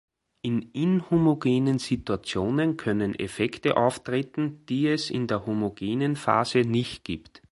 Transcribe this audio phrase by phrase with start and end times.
[0.41, 7.43] In inhomogenen Situationen können Effekte auftreten, die es in der homogenen Phase nicht gibt.